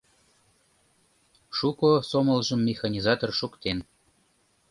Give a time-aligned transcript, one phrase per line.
[1.57, 3.77] Шуко сомылжым механизатор шуктен.